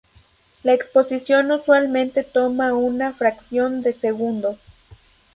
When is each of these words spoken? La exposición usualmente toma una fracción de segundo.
La 0.63 0.73
exposición 0.73 1.51
usualmente 1.51 2.23
toma 2.23 2.73
una 2.73 3.13
fracción 3.13 3.83
de 3.83 3.93
segundo. 3.93 4.57